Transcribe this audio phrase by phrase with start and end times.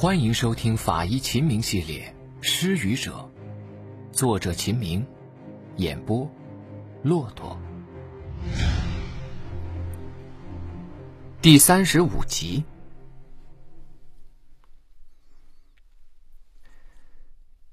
[0.00, 3.28] 欢迎收听法医秦明系列《失语者》，
[4.16, 5.04] 作者秦明，
[5.74, 6.30] 演播
[7.02, 7.60] 骆驼。
[11.42, 12.62] 第三十五集。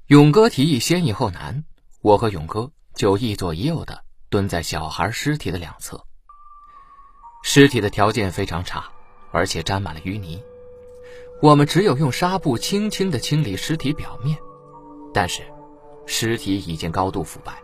[0.08, 1.64] 勇哥提议先易后难，
[2.02, 6.04] 我和勇哥就一左一右的蹲在小孩尸体的两侧。
[7.44, 8.90] 尸体的条件非常差，
[9.32, 10.44] 而且沾满了淤泥。
[11.42, 14.38] 我们只有用纱布轻轻的清理尸体表面，
[15.14, 15.44] 但是
[16.06, 17.62] 尸体已经高度腐败，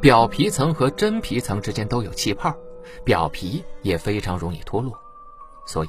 [0.00, 2.54] 表皮层和真皮层之间都有气泡，
[3.04, 4.98] 表皮也非常容易脱落，
[5.66, 5.88] 所以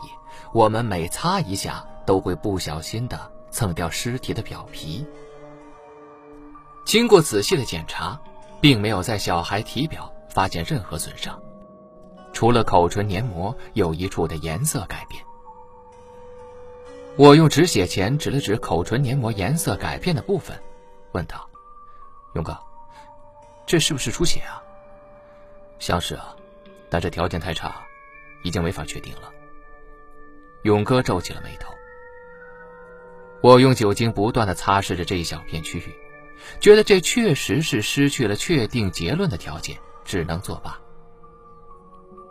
[0.53, 5.05] 我们每擦一下都会不小心的蹭掉尸体的表皮。
[6.85, 8.19] 经过仔细的检查，
[8.59, 11.41] 并没有在小孩体表发现任何损伤，
[12.33, 15.23] 除了口唇黏膜有一处的颜色改变。
[17.15, 20.59] 我用止血钳指了指口唇黏膜颜色改变的部分，
[21.11, 21.47] 问道
[22.33, 22.57] ：“勇哥，
[23.67, 24.63] 这是不是出血啊
[25.77, 26.35] ？”“像是啊，
[26.89, 27.83] 但这条件太差，
[28.43, 29.31] 已经没法确定了。”
[30.63, 31.71] 勇哥皱起了眉头。
[33.41, 35.93] 我用酒精不断的擦拭着这一小片区域，
[36.59, 40.79] 觉得这确实是失去了确定结论的条件，只能作罢。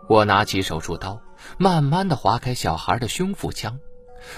[0.08, 1.20] 我拿起手术刀，
[1.56, 3.78] 慢慢的划开小孩的胸腹腔。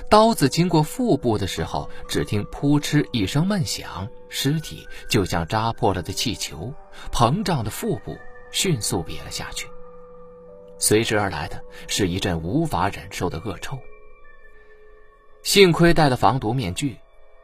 [0.08, 6.72] 刀子经过腹部的时候，只听“扑哧”一声闷响，尸体就像扎破了的气球，
[7.12, 8.18] 膨胀的腹部
[8.50, 9.68] 迅速瘪了下去。
[10.78, 13.78] 随之而来的是一阵无法忍受的恶臭。
[15.42, 16.98] 幸亏戴了防毒面具，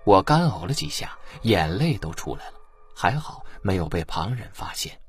[0.04, 2.54] 我干呕了几下，眼泪都出来了，
[2.94, 5.00] 还好没有被旁人发现。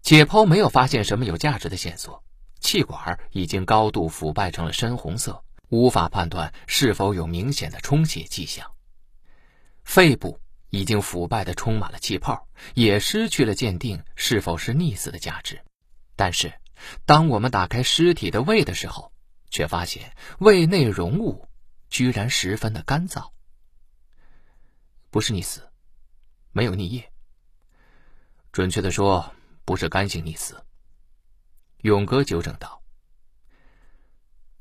[0.00, 2.22] 解剖没有发现什么有价值的线索。
[2.60, 8.70] 气管已经高度腐败成了深红色，无法判断是否有明显的充血迹象。
[9.84, 10.38] 肺部
[10.70, 15.58] 已经腐败的充满了气泡，也失去了鉴定是否是溺死的价值。
[16.14, 16.52] 但是，
[17.06, 19.12] 当我们打开尸体的胃的时候，
[19.50, 21.48] 却发现胃内容物
[21.88, 23.30] 居然十分的干燥。
[25.10, 25.66] 不是溺死，
[26.52, 27.10] 没有溺液。
[28.52, 29.32] 准确的说，
[29.64, 30.62] 不是干性溺死。
[31.82, 32.82] 勇哥纠正道：“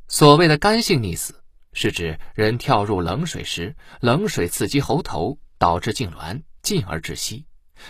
[0.07, 7.45] 所谓的干性溺死，是指人跳入冷水时，冷水刺激喉头，导致痉挛，进而窒息。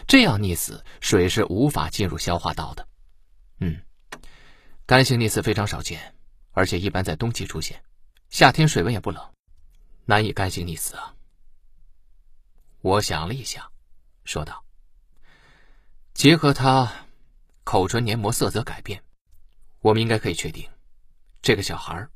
[0.07, 2.87] 这样溺死，水是无法进入消化道的。
[3.59, 3.81] 嗯，
[4.85, 6.15] 干性溺死非常少见，
[6.51, 7.83] 而且一般在冬季出现，
[8.29, 9.33] 夏天水温也不冷，
[10.05, 11.15] 难以干性溺死啊。”
[12.79, 13.69] 我想了一下，
[14.23, 14.63] 说道
[16.13, 16.93] ：“结合他
[17.65, 19.03] 口唇黏膜色泽改变。”
[19.79, 20.67] 我们应该可以确定，
[21.41, 22.09] 这个小孩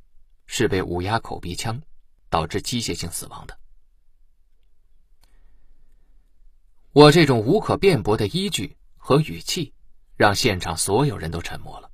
[0.48, 1.82] 是被捂压口鼻腔，
[2.30, 3.58] 导致机械性死亡的。
[6.92, 9.74] 我这种无可辩驳的依据和语气，
[10.18, 11.90] 让现场所有人都沉默了。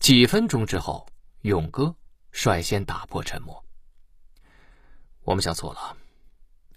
[0.00, 1.08] 几分钟之后，
[1.42, 1.94] 勇哥
[2.32, 3.64] 率先打破沉默
[5.22, 5.96] ：“我们想错了，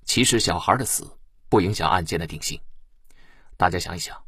[0.06, 1.18] 其实小孩的死
[1.50, 2.62] 不影响案件的定性。
[3.58, 4.24] 大家想一想，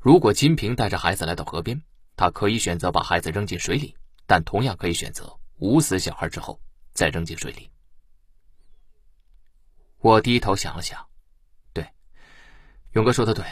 [0.00, 1.82] 如果金平带着孩子来到河边。”
[2.18, 3.96] 他可以选择把孩子扔进水里，
[4.26, 6.60] 但同样可以选择捂死小孩之后
[6.92, 7.70] 再扔进水里。
[9.98, 11.08] 我低头想了想，
[11.72, 11.88] 对，
[12.90, 13.44] 勇哥说的对，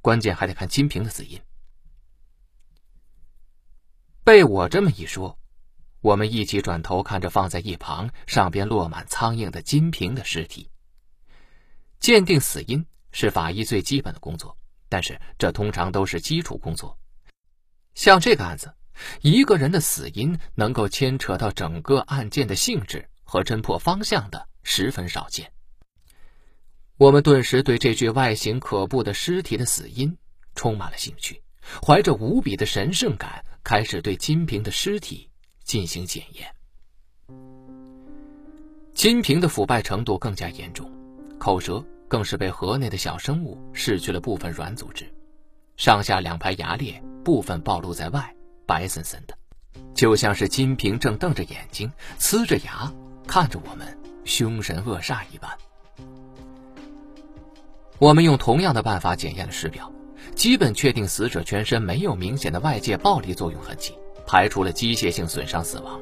[0.00, 1.40] 关键还得看金平的死因。
[4.24, 5.38] 被我这么一说，
[6.00, 10.68] 我们一起转头看着放在一旁、上边落满苍蝇的金平的尸体。
[12.00, 14.58] 鉴定死因是法医最基本的工作，
[14.88, 16.98] 但是这通常都是基础工作。
[17.98, 18.72] 像这个案子，
[19.22, 25.50] 一个人的死因能够牵扯到整个案件的性质和侦破方向的，十分少见。
[26.96, 30.16] 我们顿时对这具外形可怖的尸体的死因
[30.54, 31.42] 充满了兴趣，
[31.84, 35.28] 怀着无比的神圣感，开始对金平的尸体
[35.64, 36.54] 进行检验。
[38.94, 40.88] 金平的腐败程度更加严重，
[41.36, 45.12] 口舌更是被河内的小生物噬去了部分软组织，
[45.78, 47.02] 上下两排牙裂。
[47.24, 48.34] 部分暴露在外，
[48.64, 49.34] 白森森的，
[49.94, 52.90] 就像是金平正瞪着眼睛，呲着牙
[53.26, 53.86] 看着我们，
[54.24, 55.50] 凶神恶煞一般。
[57.98, 59.92] 我们用同样的办法检验了尸表，
[60.34, 63.92] 基本确定死者全身没有明显的外界暴力作用痕迹，
[64.26, 66.00] 排除了机械性损伤死亡。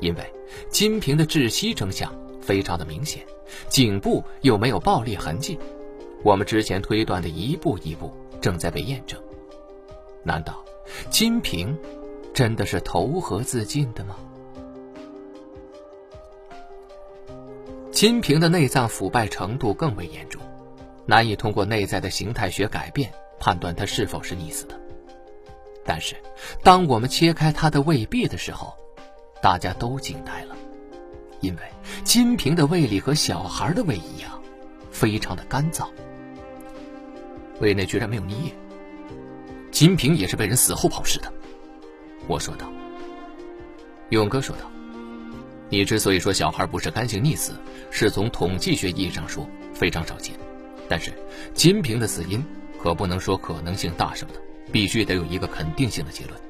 [0.00, 0.32] 因为
[0.70, 3.26] 金平的窒息征象非常的明显，
[3.68, 5.58] 颈部又没有暴力痕迹，
[6.22, 8.14] 我们之前推断的一步一步
[8.44, 9.18] 正在被验证。
[10.22, 10.62] 难道
[11.08, 11.74] 金平
[12.34, 14.16] 真的是投河自尽的吗？
[17.90, 20.42] 金瓶的内脏腐败程度更为严重，
[21.06, 23.10] 难以通过内在的形态学改变
[23.40, 24.78] 判断他是否是溺死的。
[25.82, 26.14] 但是，
[26.62, 28.74] 当我们切开他的胃壁的时候，
[29.40, 30.54] 大家都惊呆了，
[31.40, 31.62] 因为
[32.04, 34.38] 金瓶的胃里和小孩的胃一样，
[34.90, 35.86] 非常的干燥，
[37.60, 38.52] 胃内居然没有溺液。
[39.70, 41.32] 金平也是被人死后抛尸的，
[42.26, 42.70] 我说道。
[44.10, 44.70] 勇哥说道
[45.68, 47.52] ：“你之所以说小孩不是干性溺死，
[47.90, 50.34] 是从统计学意义上说非常少见，
[50.88, 51.12] 但是
[51.54, 52.44] 金平的死因
[52.80, 54.40] 可不能说可能性大什么的。”
[54.72, 56.40] 必须得有一个肯定性的结论，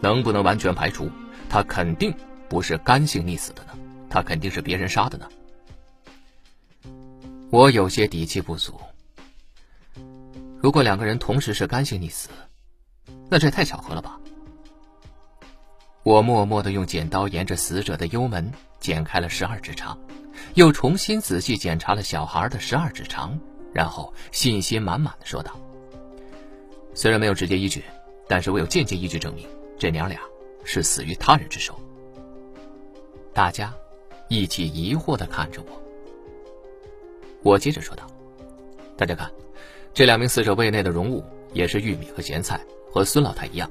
[0.00, 1.08] 能不能完全排除
[1.48, 2.12] 他肯定
[2.50, 3.70] 不是干性溺死的呢？
[4.10, 5.26] 他肯定是别人杀的呢？
[7.50, 8.78] 我有些底气不足。
[10.66, 12.28] 如果两个人同时是干性溺死，
[13.30, 14.18] 那这也太巧合了吧？
[16.02, 19.96] 我默默的用剪刀沿着死者的幽门剪开了十二指肠，
[20.54, 23.38] 又重新仔细检查了小孩的十二指肠，
[23.72, 25.56] 然后信心满满的说道。
[26.94, 27.84] 虽然没有直接依据，
[28.26, 29.48] 但是我有间接依据证明
[29.78, 30.20] 这娘俩
[30.64, 31.78] 是死于他人之手。
[33.32, 33.72] 大家
[34.28, 35.80] 一起疑惑的看着我。
[37.44, 38.04] 我接着说道
[38.98, 39.30] ：“大家看，
[39.96, 42.60] 这两名死者胃内的容物也是玉米和咸菜，
[42.92, 43.70] 和孙老太一样，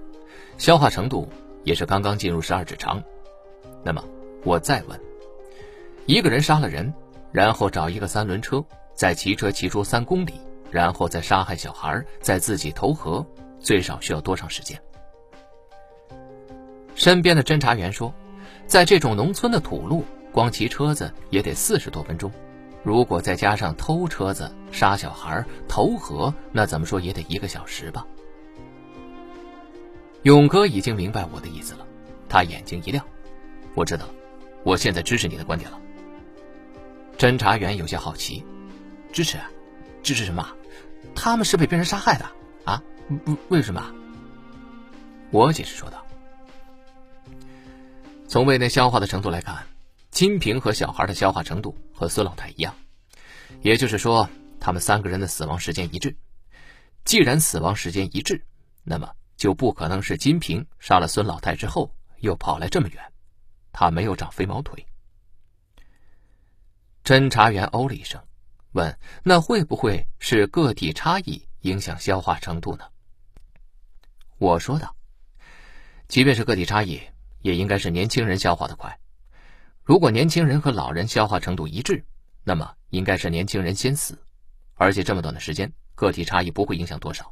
[0.58, 1.30] 消化程度
[1.64, 3.00] 也是刚刚进入十二指肠。
[3.84, 4.04] 那么
[4.44, 5.00] 我再问，
[6.08, 6.92] 一个人杀了人，
[7.32, 10.34] 然后找一个三轮车，再骑车骑出三公里。”
[10.72, 13.24] 然后再杀害小孩，再自己投河，
[13.60, 14.82] 最少需要多长时间？
[16.96, 18.12] 身边的侦查员说，
[18.66, 22.32] 在这种农村的土路，光骑车子也得四十多分钟。
[22.86, 28.06] 如果再加上偷车子、杀小孩、投河，那怎么说也得一个小时吧？
[30.22, 31.88] 勇哥已经明白我的意思了，
[32.30, 33.04] 他眼睛一亮，
[33.74, 34.14] 我知道了，
[34.64, 35.82] 我现在支持你的观点了。
[37.18, 38.46] 侦查员有些好奇，
[39.12, 39.40] 支持？
[40.04, 40.48] 支持什么？
[41.16, 42.26] 他们是被别人杀害的
[42.66, 42.84] 啊？
[43.26, 43.84] 为为什么？
[45.32, 46.06] 我解释说道
[48.30, 49.66] ：“从胃内消化的程度来看，
[50.16, 52.74] 金平和小孩的消化程度和孙老太一样，
[53.62, 54.30] 也就是说，
[54.62, 56.16] 他们三个人的死亡时间一致。
[57.04, 58.42] 既然死亡时间一致，
[58.86, 63.04] 那么就不可能是金平杀了孙老太之后又跑来这么远，
[63.74, 64.86] 他没有长飞毛腿。”
[67.04, 68.24] 侦查员哦了一声。
[68.72, 72.86] 问：那会不会是个体差异影响消化程度呢？
[74.38, 74.96] 我说道：
[76.08, 77.02] 即便是个体差异，
[77.42, 78.98] 也应该是年轻人消化的快。
[79.86, 82.04] 如果年轻人和老人消化程度一致，
[82.44, 84.18] 那么应该是年轻人先死。
[84.74, 87.32] 而且这么短的时间，个体差异不会影响多少，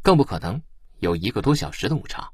[0.00, 0.62] 更不可能
[1.00, 2.30] 有一个多小时的误差。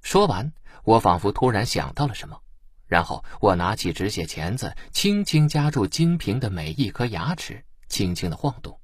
[0.00, 0.50] 说完，
[0.84, 2.40] 我仿佛突然想到了什么。
[2.86, 8.80] 然后我拿起止血钳子，轻轻夹住金瓶的每一颗牙齿，轻轻的晃动。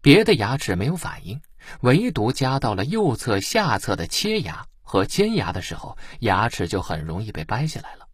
[0.00, 1.42] 别的牙齿没有反应，
[1.82, 8.08] 唯独夹到了右侧下侧的切牙和尖牙的时候，牙齿就很容易被掰下来了。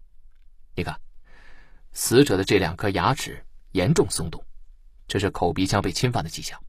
[0.75, 1.01] 你看，
[1.95, 4.45] 死者的这两颗牙齿严重松动，
[5.09, 6.63] 这是口鼻腔被侵犯的迹象。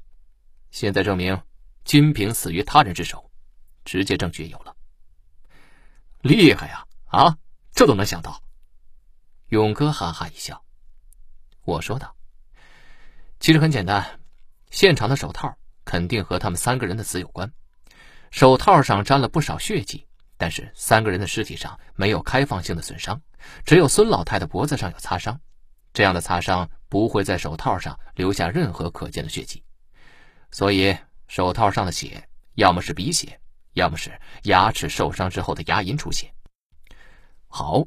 [0.72, 1.42] 现在证明
[1.84, 3.30] 金平死于他人之手，
[3.84, 4.78] 直接证据有了。
[6.22, 6.88] 厉害呀！
[7.08, 7.38] 啊！
[7.74, 8.42] 这都能想到，
[9.50, 10.64] 勇哥哈哈一笑。
[11.66, 12.16] 我说道
[13.42, 14.22] ：“其实很简单，
[14.72, 17.52] 现场的手套肯定和他们三个人的死有关。
[18.32, 20.06] 手套上沾了不少血迹，
[20.38, 23.22] 但是三个人的尸体上没有开放性的损伤，
[23.66, 25.40] 只有孙老太的脖子上有擦伤。
[25.94, 29.64] 这样的擦伤不会在手套上留下任何可见的血迹，
[30.52, 30.96] 所以
[31.28, 33.40] 手套上的血要么是鼻血，
[33.74, 34.12] 要么是
[34.44, 36.32] 牙齿受伤之后的牙龈出血。”
[37.50, 37.84] 好，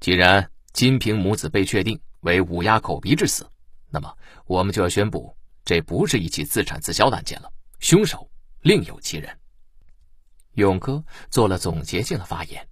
[0.00, 3.48] 既然金平母子被确定为捂压口鼻致死，
[3.90, 4.12] 那么
[4.46, 8.28] 我们就要宣布，这不是一起自产自销的案件了，凶手
[8.62, 9.38] 另有其人。
[10.54, 12.68] 勇哥做了总结性的发言。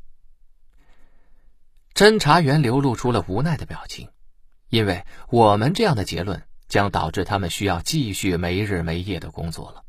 [1.94, 4.08] 侦查员流露出了无奈的表情，
[4.68, 9.84] 因为我们这样的结论将导致他们需要继续没日没夜的工作了。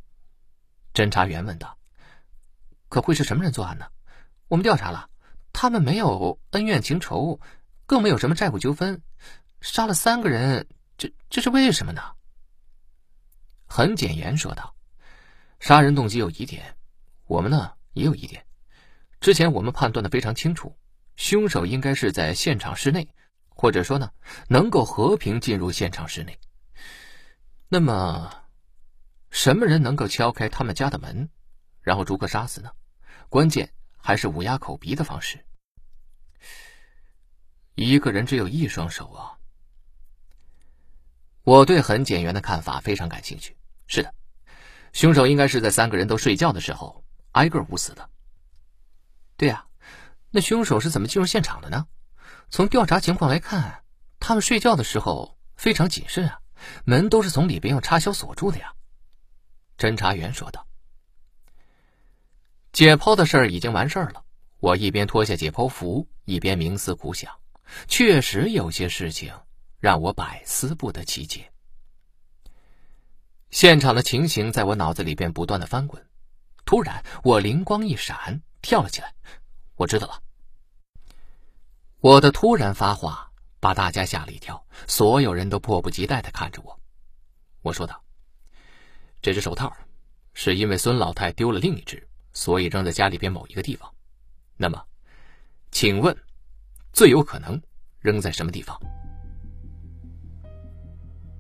[0.94, 1.78] 侦查员问道
[2.90, 3.88] ：“可会是什么人作案呢？
[4.48, 5.10] 我们调查了。”
[5.56, 7.40] 他们没有恩怨情仇，
[7.86, 9.04] 更没有什么债务纠纷，
[9.62, 12.02] 杀了三个人，这这是为什么呢？
[13.68, 14.76] 很简言说道
[15.62, 16.76] ：“杀人动机有疑点，
[17.28, 18.46] 我们呢也有疑点。
[19.20, 20.78] 之前我们判断的非常清楚，
[21.16, 23.08] 凶手应该是在现场室内，
[23.50, 24.12] 或者说呢
[24.48, 26.38] 能够和平进入现场室内。
[27.70, 28.32] 那么，
[29.30, 31.30] 什么人能够敲开他们家的门，
[31.82, 32.70] 然后逐个杀死呢？
[33.30, 33.72] 关键。”
[34.06, 35.40] 还是捂压口鼻的方式。
[37.76, 39.40] 一个人只有一双手啊。
[41.44, 43.56] 我对很简约的看法非常感兴趣。
[43.88, 44.14] 是的，
[44.92, 47.02] 凶手应该是在三个人都睡觉的时候
[47.34, 48.10] 挨个捂死的。
[49.38, 49.68] 对呀，
[50.32, 51.86] 那凶手是怎么进入现场的呢？
[52.50, 53.84] 从调查情况来看，
[54.20, 56.40] 他们睡觉的时候非常谨慎啊，
[56.86, 58.74] 门都是从里边用插销锁住的呀。
[59.78, 60.68] 侦查员说道。
[62.72, 64.24] 解剖的事儿已经完事儿了，
[64.60, 67.32] 我一边脱下解剖服，一边冥思苦想，
[67.88, 69.34] 确实有些事情
[69.80, 71.52] 让我百思不得其解。
[73.52, 76.04] 现场的情形在我脑子里边不断的翻滚，
[76.74, 79.14] 突然我灵光一闪，跳了起来。
[79.76, 80.20] 我知道了。
[82.00, 86.76] 我的突然发话把大家吓了一跳，所有人都迫不及待的看着我。
[87.62, 88.04] 我说道
[89.22, 89.72] ：“这只手套
[90.34, 93.88] 是因为孙老太丢了另一只，所以扔在家里边某一个地方。
[94.58, 94.84] 那么，
[95.70, 96.18] 请问，
[96.92, 97.62] 最有可能
[98.00, 98.76] 扔在什么地方？”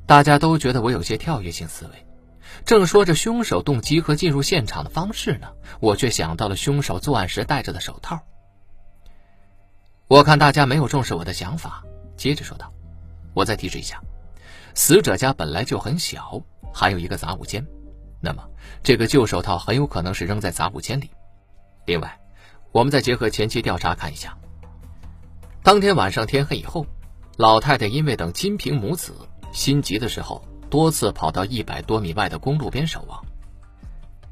[0.05, 2.05] 大家都觉得我有些跳跃性思维，
[2.65, 5.47] 正说着凶手动机和进入现场的方式呢，
[5.79, 8.19] 我却想到了凶手作案时戴着的手套。
[10.07, 11.83] 我看大家没有重视我的想法，
[12.15, 12.71] 接着说道
[13.33, 14.01] ：“我再提示一下，
[14.75, 16.41] 死者家本来就很小，
[16.73, 17.65] 还有一个杂物间，
[18.21, 18.43] 那么
[18.83, 21.09] 这个旧手套很有可能是扔在杂物间里。
[21.85, 22.19] 另外，
[22.71, 24.37] 我们再结合前期调查看一下，
[25.63, 26.85] 当天晚上天黑以后，
[27.37, 29.13] 老太太因为等金平母子。”
[29.53, 33.23] 心急的时候，多次跑到一百多米外的公路边守望。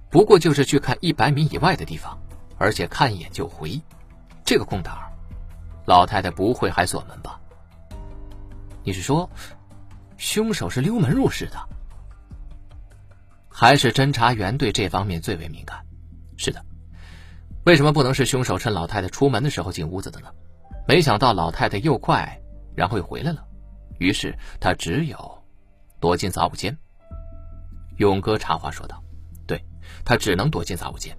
[0.10, 2.18] 不过就是去看一百米以外的地方，
[2.58, 3.80] 而且看一眼就回。
[4.44, 4.98] 这个空档，
[5.86, 7.40] 老太太不会还锁门吧？
[8.84, 9.30] 你是说，
[10.18, 11.60] 凶手是溜门入室的？
[13.48, 15.86] 还是侦查员对这方面最为敏感？
[16.38, 16.66] 是的。
[17.66, 20.30] 为什么不能是凶手趁老太太出门的时候进屋子的呢？
[20.88, 22.42] 没想到老太太又快，
[22.76, 23.46] 然后又回来了。
[24.00, 25.41] 于是他只有
[26.02, 26.78] 躲进杂物间。
[27.98, 29.02] 勇哥插话说道
[29.48, 29.64] ：“对，
[30.04, 31.16] 他只能躲进杂物间。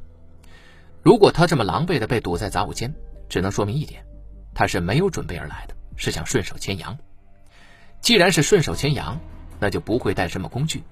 [1.02, 2.92] 如果他这么狼狈的被堵在杂物间，
[3.28, 4.04] 只能说明一点，
[4.52, 6.98] 他是没有准备而来的，是想顺手牵羊。
[8.00, 9.18] 既然是顺手牵羊，
[9.60, 10.82] 那就不会带什么工具，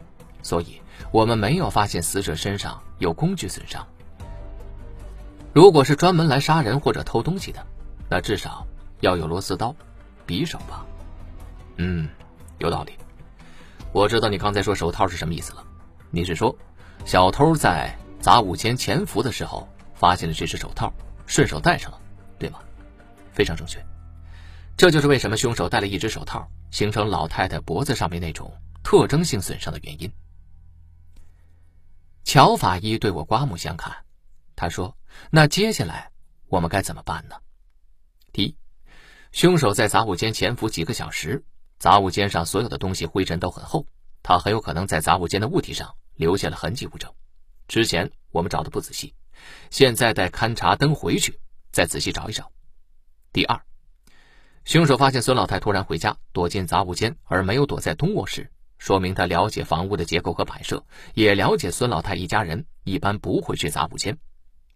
[0.42, 0.80] 所以
[1.10, 3.86] 我们没有发现死者身上有工具损伤。
[5.52, 7.66] 如果是专门来杀人或者偷东西的，
[8.08, 8.64] 那至少
[9.00, 9.74] 要有螺丝刀、
[10.26, 10.86] 匕首吧。”
[11.76, 12.08] 嗯，
[12.58, 12.92] 有道理。
[13.92, 15.66] 我知道你刚才说手套是什么意思了。
[16.10, 16.56] 你是说，
[17.04, 20.92] 小偷在杂物间潜伏的时候发现了这只手套，
[21.26, 22.00] 顺手戴上了，
[22.38, 22.60] 对吗？
[23.32, 23.84] 非常正确。
[24.76, 28.52] 这就是为什么凶手戴了一只手套，形成老太太脖子上面那种
[28.84, 30.10] 特征性损伤的原因。
[32.22, 33.92] 乔法医对我刮目相看，
[34.54, 34.96] 他说
[35.30, 36.12] ：“那接下来
[36.46, 37.34] 我们该怎么办呢？”
[38.32, 38.56] 第一，
[39.32, 41.44] 凶手在杂物间潜伏几个小时。
[41.80, 43.86] 杂物间上所有的东西灰尘都很厚，
[44.22, 47.10] 他很有可能在杂物间的物体上留下了痕迹物证。
[47.68, 49.14] 之前我们找的不仔细，
[49.70, 51.40] 现在带勘察灯回去
[51.72, 52.52] 再仔细找一找。
[53.32, 53.58] 第二，
[54.66, 60.84] 凶手发现孙老太突然回家，躲进杂物间而没有躲在东卧室，说明他了解房屋的结构和摆设，
[61.14, 64.18] 也了解孙老太一家人一般不会去杂物间。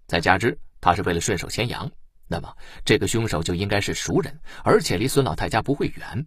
[0.06, 1.90] 再加之他是为了顺手牵羊，
[2.28, 6.26] 那么这个凶手就应该是熟人，而且离孙老太家不会远。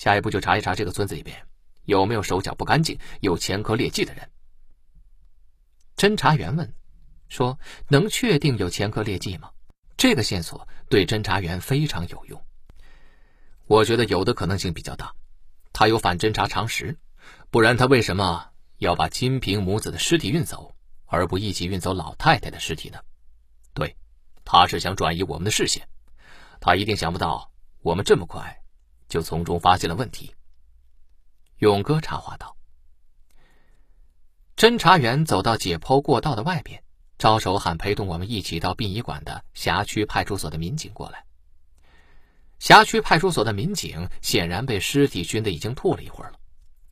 [0.00, 1.36] 下一步就查一查这个村子里边
[1.84, 4.30] 有没有手脚不干净、有前科劣迹的人。
[5.94, 6.74] 侦查员问
[7.28, 9.50] ：“说能确定有前科劣迹吗？”
[9.98, 12.42] 这个线索对侦查员非常有用。
[13.66, 15.14] 我觉得有的可能性比较大，
[15.74, 16.98] 他有反侦查常识，
[17.50, 23.00] 不然他为什么要把金平母子的尸体运走，而不一起运走老太太的尸体呢？
[23.74, 23.94] 对，
[24.46, 25.86] 他是想转移我们的视线，
[26.58, 27.52] 他一定想不到
[27.82, 28.56] 我们这么快。
[29.10, 30.34] 就从中发现了问题。
[31.58, 32.56] 勇哥插话道
[34.56, 36.82] ：“侦查员走到解剖过道的外边，
[37.18, 41.26] 招手喊陪同我们一起到殡仪馆的辖区派出所的民警过来。
[42.58, 46.38] 辖区派出所的民警显然被尸体熏得已经吐了一会儿了，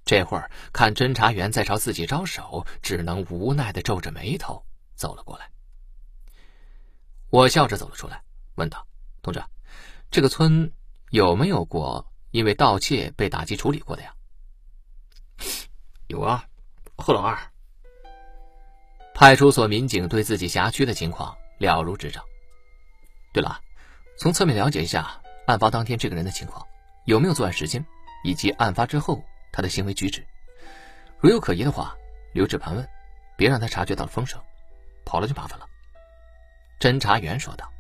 [0.05, 5.51] 这会儿看侦查员在朝自己招手，只能无奈的皱着眉头走了过来。
[7.31, 8.23] 我笑着走了出来，
[8.57, 8.87] 问道
[9.23, 9.43] ：‘同志，
[10.11, 10.71] 这个村……’”
[11.11, 14.15] 有没有过因为盗窃被打击处理过的呀？
[16.07, 16.45] 有啊，
[16.97, 17.39] 贺老二。
[19.15, 22.23] 派出所民警对自己辖区的情况了如指掌。
[23.33, 23.61] 对了，
[24.19, 26.67] 从侧面了解一下案发当天这个人的情况，
[27.07, 27.85] 有没有作案时间，
[28.23, 30.27] 以及案发之后他的行为举止。
[31.19, 31.97] 如有可疑的话，
[32.33, 32.89] 留置盘问，
[33.37, 34.41] 别让他察觉到了风声，
[35.05, 35.67] 跑了就麻烦了。
[36.79, 37.73] 侦查员说道：“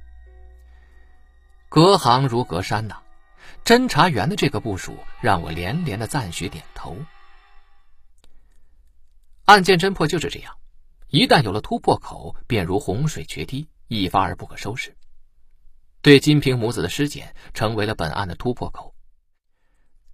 [1.68, 3.02] 隔行如隔山呐。”
[3.68, 6.96] 侦查员的这个部署让我连连的赞许点头。
[9.44, 10.56] 案件侦破就是这样，
[11.08, 14.96] 一旦有了突破口，便如洪水决堤，一发而不可收拾。
[16.00, 18.94] 对金平母子的尸检成为了本案的突破口。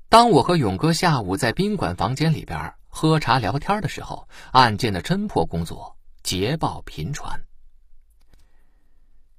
[0.09, 7.41] 当我和勇哥下午在宾馆房间里边喝茶聊天的时候，案件的侦破工作捷报频传。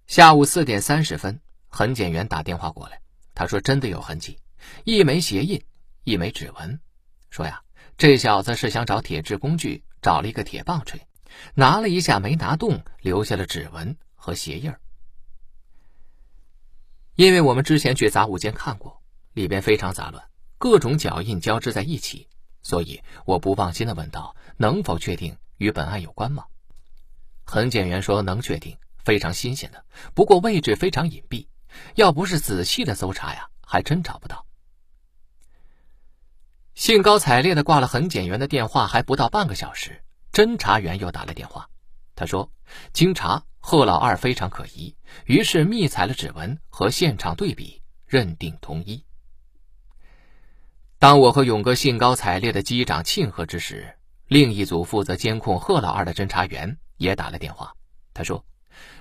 [0.07, 3.01] 下午四点三十分，痕检员打电话过来，
[3.35, 4.39] 他说真的有痕迹，
[4.85, 5.61] 一枚鞋印，
[6.05, 6.79] 一枚指纹，
[7.29, 7.61] 说呀，
[7.97, 10.99] 这小子是想找铁制工具，找了一个铁棒锤，
[11.53, 14.73] 拿了一下没拿动，留下了指纹和鞋印。
[17.15, 19.01] 因为我们之前去杂物间看过，
[19.33, 20.23] 里边非常杂乱，
[20.57, 22.27] 各种脚印交织在一起，
[22.61, 26.45] 所以我不放心的问道：“能否确定与本案有关吗？”
[27.45, 31.47] 痕检员说：“能确定，非常新鲜的，不过位置非常隐蔽，
[31.95, 34.45] 要不是仔细的搜查呀，还真找不到。”
[36.75, 41.69] 兴高采烈的挂了痕检员的电话，还不到半个小时，侦查员又打来电话，
[42.15, 42.51] 他说
[42.93, 49.03] ：“经查。”贺老二非常可疑，于是密采了指纹和现场对比，认定同一。
[50.99, 57.73] 当我和勇哥兴高采烈的击掌庆贺之时，另一组负责监控贺老二的侦查员也打了电话。
[58.13, 58.45] 他说：“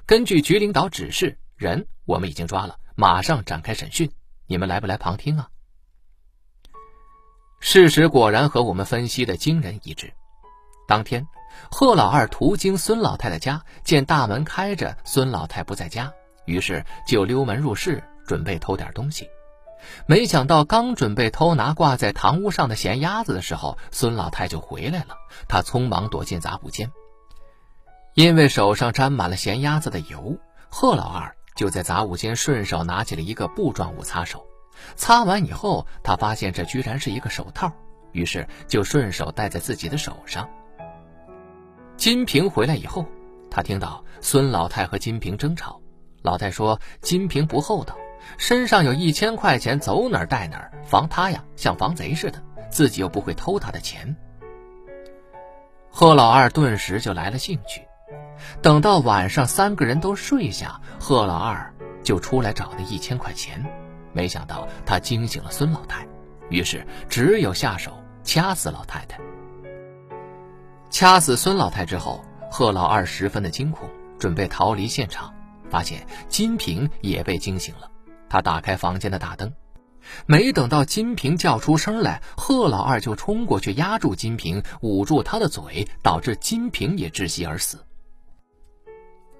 [0.06, 4.11] 根据局领导指示，人我们已经抓了，马上展开审讯，
[4.46, 5.49] 你们来不来旁听啊？”
[7.61, 10.12] 事实果然和我们分析的惊人一致。
[10.87, 11.26] 当天。
[11.70, 16.12] 贺老二途经孙老太太家，见大门开着，孙老太不在家，
[16.46, 19.28] 于是就溜门入室，准备偷点东西。
[20.04, 25.16] 没想到刚准备偷拿挂在堂屋上的咸鸭子的时候，孙老太就回来了。
[25.46, 26.90] 他匆忙躲进杂物间，
[28.14, 30.37] 因为手上沾满了咸鸭子的油，
[30.68, 34.46] 贺老二就在杂物间顺手拿起了一个布状物擦手。
[34.96, 37.72] 擦完以后，他发现这居然是一个手套，
[38.12, 40.48] 于是就顺手戴在自己的手上。
[41.96, 43.07] 金平回来以后，
[43.50, 45.81] 他听到孙老太和金平争吵。
[46.22, 47.94] 老太说：“金平不厚道，
[48.38, 52.42] 身上有一千块钱，走哪儿带哪儿，防他呀，像防贼似的。
[52.70, 54.16] 自己又不会偷他的钱。”
[55.90, 57.83] 贺老二顿时就来了兴趣。
[58.62, 63.64] 等到晚上，三个人都睡下，贺老二就出来找那一千块钱。
[64.12, 66.07] 没想到他惊醒了孙老太，
[66.49, 67.92] 于是只有下手
[68.23, 69.18] 掐死老太太。
[70.90, 75.35] 掐死孙老太之后，贺老二十分的惊恐，准备逃离现场，
[75.68, 77.90] 发现金平也被惊醒了。
[78.29, 79.53] 他打开房间的大灯，
[80.27, 87.85] 没等到金平叫出声来，贺老二就冲过去压住金平，捂住他的嘴，导致金平也窒息而死。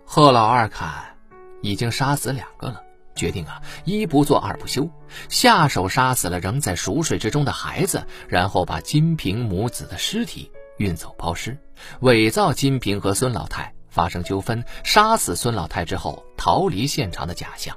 [0.05, 1.17] 贺老二看
[1.63, 2.83] 已经杀死两个了，
[3.15, 4.89] 决定啊一不做二不休，
[5.29, 10.51] 下手杀死了仍在熟睡之中的孩子，然后把金平母子的尸体。
[10.77, 11.57] 运走抛尸，
[12.01, 17.77] 伪造金平和孙老太发生纠纷，杀死孙老太之后逃离现场的假象。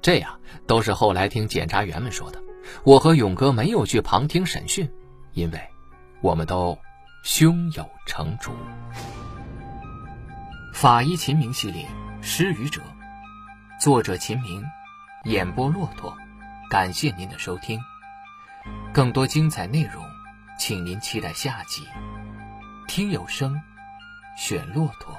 [0.00, 2.40] 这样都是后来听检察员们说的。
[2.84, 4.88] 我和勇哥没有去旁听审讯，
[5.32, 5.60] 因为
[6.20, 6.78] 我们都
[7.24, 8.52] 胸有成竹。
[10.76, 11.86] 法医秦明系列
[12.22, 12.82] 《失语者》，
[13.82, 14.62] 作者秦明，
[15.24, 16.14] 演播骆驼。
[16.68, 17.80] 感谢您的收听，
[18.92, 20.04] 更多精彩内容。
[20.58, 21.88] 请您期待下集。
[22.86, 23.58] 听有声，
[24.36, 25.16] 选骆驼。